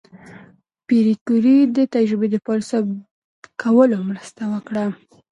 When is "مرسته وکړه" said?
4.09-4.85